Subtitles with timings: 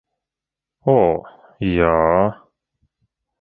[0.93, 0.95] O,
[1.67, 1.91] jā.